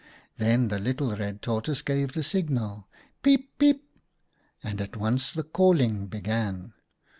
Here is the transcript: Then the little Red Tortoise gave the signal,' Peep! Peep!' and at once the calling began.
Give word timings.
Then 0.39 0.69
the 0.69 0.79
little 0.79 1.15
Red 1.15 1.43
Tortoise 1.43 1.83
gave 1.83 2.13
the 2.13 2.23
signal,' 2.23 2.87
Peep! 3.21 3.55
Peep!' 3.59 3.87
and 4.63 4.81
at 4.81 4.95
once 4.97 5.31
the 5.31 5.43
calling 5.43 6.07
began. 6.07 6.73